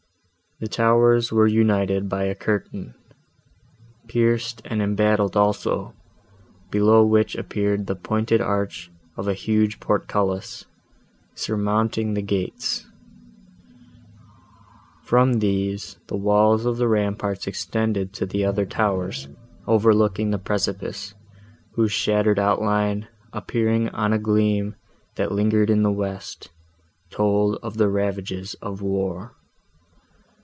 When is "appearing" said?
23.33-23.89